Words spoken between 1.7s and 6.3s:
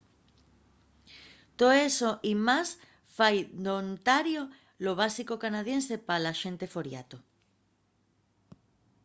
eso y más fai d'ontario lo básico canadiense pa